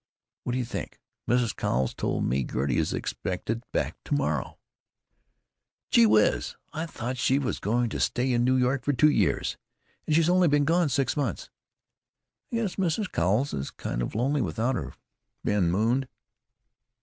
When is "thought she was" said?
6.87-7.59